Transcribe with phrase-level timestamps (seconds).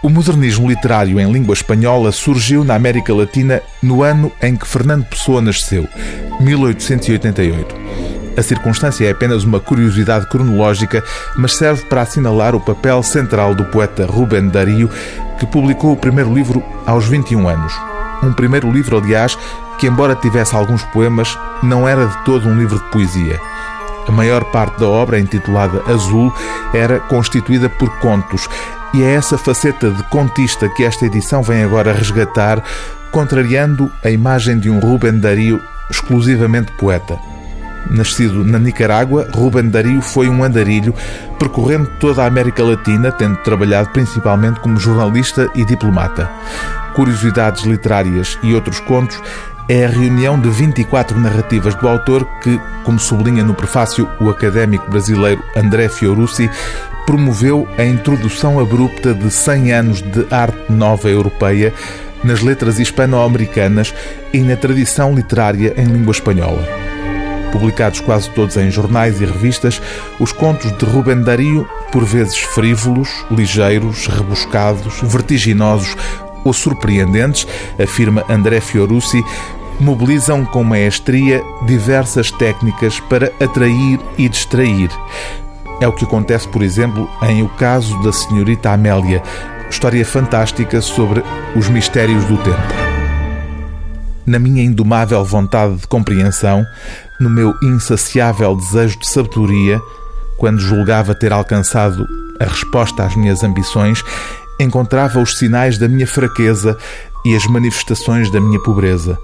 [0.00, 5.04] O modernismo literário em língua espanhola surgiu na América Latina no ano em que Fernando
[5.04, 5.88] Pessoa nasceu,
[6.38, 7.74] 1888.
[8.36, 11.02] A circunstância é apenas uma curiosidade cronológica,
[11.36, 14.88] mas serve para assinalar o papel central do poeta Rubén Darío,
[15.36, 17.72] que publicou o primeiro livro aos 21 anos.
[18.22, 19.36] Um primeiro livro, aliás,
[19.80, 23.40] que, embora tivesse alguns poemas, não era de todo um livro de poesia.
[24.08, 26.32] A maior parte da obra, intitulada Azul,
[26.72, 28.48] era constituída por contos,
[28.94, 32.64] e é essa faceta de contista que esta edição vem agora resgatar,
[33.12, 37.37] contrariando a imagem de um Rubén Darío exclusivamente poeta.
[37.90, 40.94] Nascido na Nicarágua, Rubén Darío foi um andarilho,
[41.38, 46.30] percorrendo toda a América Latina, tendo trabalhado principalmente como jornalista e diplomata.
[46.94, 49.20] Curiosidades literárias e outros contos
[49.68, 54.90] é a reunião de 24 narrativas do autor que, como sublinha no prefácio o académico
[54.90, 56.50] brasileiro André Fiorucci,
[57.06, 61.72] promoveu a introdução abrupta de 100 anos de arte nova europeia
[62.24, 63.94] nas letras hispano-americanas
[64.32, 66.87] e na tradição literária em língua espanhola.
[67.52, 69.80] Publicados quase todos em jornais e revistas,
[70.20, 75.96] os contos de Rubem Dario, por vezes frívolos, ligeiros, rebuscados, vertiginosos
[76.44, 77.46] ou surpreendentes,
[77.82, 79.22] afirma André Fiorucci,
[79.80, 84.90] mobilizam com maestria diversas técnicas para atrair e distrair,
[85.80, 89.22] é o que acontece, por exemplo, em O Caso da Senhorita Amélia,
[89.70, 91.22] história fantástica sobre
[91.54, 92.87] os mistérios do tempo.
[94.28, 96.66] Na minha indomável vontade de compreensão,
[97.18, 99.80] no meu insaciável desejo de sabedoria,
[100.36, 102.06] quando julgava ter alcançado
[102.38, 104.04] a resposta às minhas ambições,
[104.60, 106.76] encontrava os sinais da minha fraqueza
[107.24, 109.16] e as manifestações da minha pobreza.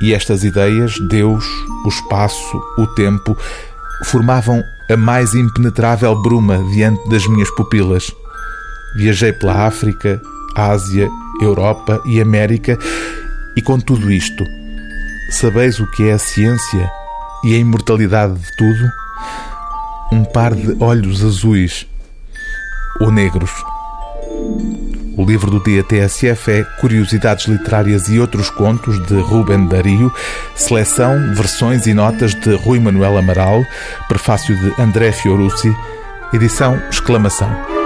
[0.00, 1.44] E estas ideias, Deus,
[1.84, 3.36] o espaço, o tempo,
[4.06, 8.10] formavam a mais impenetrável bruma diante das minhas pupilas.
[8.96, 10.18] Viajei pela África,
[10.56, 11.10] Ásia,
[11.42, 12.78] Europa e América,
[13.56, 14.44] e com tudo isto,
[15.30, 16.90] sabeis o que é a ciência
[17.44, 18.90] e a imortalidade de tudo?
[20.12, 21.86] Um par de olhos azuis
[23.00, 23.50] ou negros.
[25.16, 30.12] O livro do dia TSF é Curiosidades Literárias e Outros Contos, de Ruben Dario,
[30.56, 33.64] seleção, versões e notas de Rui Manuel Amaral,
[34.08, 35.74] prefácio de André Fiorucci,
[36.32, 37.83] edição Exclamação.